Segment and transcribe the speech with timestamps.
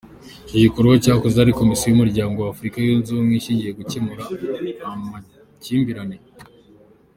[0.45, 4.23] Iki gikorwa cyakozwe hari komisiyo y’umuryango w’Afurika yunze ubumwe ishyinzwe gukemura
[4.89, 6.17] amakimbirane.